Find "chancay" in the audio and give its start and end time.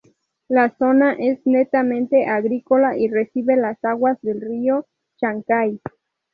5.19-5.79